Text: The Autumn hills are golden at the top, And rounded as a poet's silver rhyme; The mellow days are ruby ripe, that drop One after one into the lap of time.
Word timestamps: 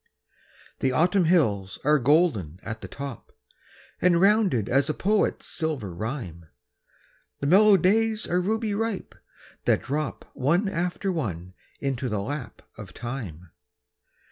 The 0.79 0.91
Autumn 0.91 1.25
hills 1.25 1.77
are 1.83 1.99
golden 1.99 2.59
at 2.63 2.81
the 2.81 2.87
top, 2.87 3.31
And 4.01 4.19
rounded 4.19 4.67
as 4.67 4.89
a 4.89 4.95
poet's 4.95 5.45
silver 5.45 5.93
rhyme; 5.93 6.47
The 7.39 7.45
mellow 7.45 7.77
days 7.77 8.25
are 8.25 8.41
ruby 8.41 8.73
ripe, 8.73 9.13
that 9.65 9.83
drop 9.83 10.25
One 10.33 10.67
after 10.67 11.11
one 11.11 11.53
into 11.79 12.09
the 12.09 12.19
lap 12.19 12.63
of 12.79 12.95
time. 12.95 13.51